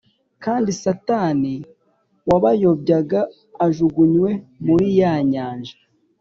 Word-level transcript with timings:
kandi 0.43 0.69
Satani 0.83 1.53
wabayobyaga 2.29 3.21
ajugunywe 3.65 4.31
muri 4.65 4.85
ya 4.99 5.13
nyanja 5.31 5.75